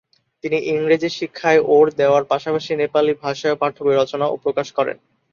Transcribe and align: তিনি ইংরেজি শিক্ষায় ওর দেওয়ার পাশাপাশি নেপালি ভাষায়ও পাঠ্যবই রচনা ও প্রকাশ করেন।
তিনি 0.43 0.57
ইংরেজি 0.71 1.09
শিক্ষায় 1.11 1.61
ওর 1.73 1.85
দেওয়ার 1.99 2.23
পাশাপাশি 2.23 2.71
নেপালি 2.75 3.13
ভাষায়ও 3.23 3.59
পাঠ্যবই 3.61 3.95
রচনা 3.95 4.25
ও 4.27 4.35
প্রকাশ 4.43 4.67
করেন। 4.77 4.97